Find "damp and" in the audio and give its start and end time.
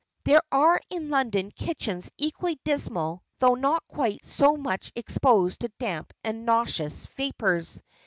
5.77-6.43